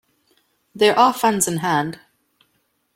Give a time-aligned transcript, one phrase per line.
[0.73, 1.99] There are funds in hand.